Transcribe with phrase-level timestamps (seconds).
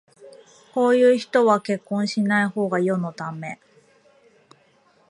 [0.73, 3.59] こういう人は結婚しないほうが世のため